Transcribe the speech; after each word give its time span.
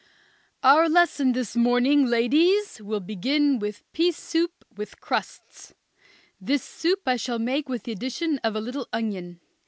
Our 0.63 0.89
lesson 0.89 1.33
this 1.33 1.55
morning, 1.55 2.07
ladies, 2.07 2.81
will 2.81 3.01
begin 3.01 3.59
with 3.59 3.83
pea 3.93 4.11
soup 4.11 4.65
with 4.75 4.99
crusts. 4.99 5.75
This 6.39 6.63
soup 6.63 7.01
I 7.05 7.17
shall 7.17 7.37
make 7.37 7.69
with 7.69 7.83
the 7.83 7.91
addition 7.91 8.39
of 8.43 8.55
a 8.55 8.61
little 8.61 8.87
onion. 8.91 9.41